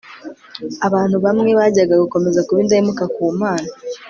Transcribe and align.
abantu 0.87 1.15
bamwe 1.25 1.49
bajyaga 1.59 2.01
gukomeza 2.03 2.43
kuba 2.47 2.59
indahemuka 2.63 3.03
ku 3.13 3.21
Mana 3.41 3.69